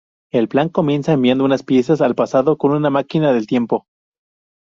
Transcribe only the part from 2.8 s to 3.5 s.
máquina del